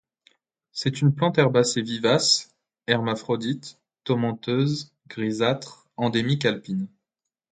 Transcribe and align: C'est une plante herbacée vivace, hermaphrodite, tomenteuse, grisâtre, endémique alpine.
C'est 0.71 1.01
une 1.03 1.13
plante 1.13 1.37
herbacée 1.37 1.83
vivace, 1.83 2.49
hermaphrodite, 2.87 3.77
tomenteuse, 4.03 4.91
grisâtre, 5.07 5.87
endémique 5.95 6.43
alpine. 6.45 6.87